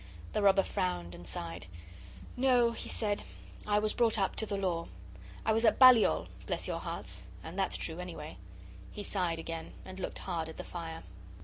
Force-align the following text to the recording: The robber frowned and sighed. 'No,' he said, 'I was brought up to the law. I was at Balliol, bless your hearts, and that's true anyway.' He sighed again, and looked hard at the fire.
The 0.33 0.41
robber 0.41 0.63
frowned 0.63 1.13
and 1.13 1.27
sighed. 1.27 1.67
'No,' 2.35 2.71
he 2.71 2.89
said, 2.89 3.21
'I 3.67 3.77
was 3.77 3.93
brought 3.93 4.17
up 4.17 4.35
to 4.37 4.47
the 4.47 4.57
law. 4.57 4.87
I 5.45 5.51
was 5.53 5.63
at 5.63 5.77
Balliol, 5.77 6.27
bless 6.47 6.67
your 6.67 6.79
hearts, 6.79 7.21
and 7.43 7.53
that's 7.55 7.77
true 7.77 7.99
anyway.' 7.99 8.37
He 8.91 9.03
sighed 9.03 9.37
again, 9.37 9.73
and 9.85 9.99
looked 9.99 10.17
hard 10.17 10.49
at 10.49 10.57
the 10.57 10.63
fire. 10.63 11.03